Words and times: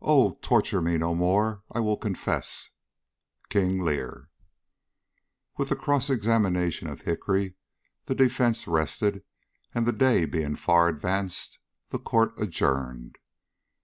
Oh, 0.00 0.38
torture 0.40 0.80
me 0.80 0.98
no 0.98 1.16
more, 1.16 1.64
I 1.72 1.80
will 1.80 1.96
confess. 1.96 2.70
KING 3.48 3.82
LEAR. 3.82 4.30
WITH 5.56 5.70
the 5.70 5.74
cross 5.74 6.08
examination 6.08 6.88
of 6.88 7.00
Hickory, 7.02 7.54
the 8.06 8.14
defence 8.14 8.68
rested, 8.68 9.24
and 9.74 9.84
the 9.84 9.90
day 9.92 10.26
being 10.26 10.54
far 10.54 10.86
advanced, 10.86 11.58
the 11.88 11.98
court 11.98 12.40
adjourned. 12.40 13.16